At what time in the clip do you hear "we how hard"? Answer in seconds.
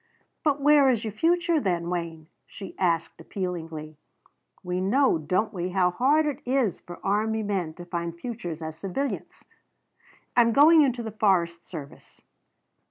5.53-6.25